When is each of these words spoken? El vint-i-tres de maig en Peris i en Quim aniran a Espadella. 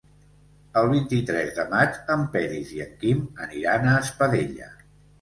El 0.81 0.89
vint-i-tres 0.93 1.53
de 1.59 1.67
maig 1.75 2.01
en 2.15 2.25
Peris 2.39 2.75
i 2.81 2.85
en 2.89 2.99
Quim 3.05 3.25
aniran 3.49 3.89
a 3.95 3.99
Espadella. 4.03 4.77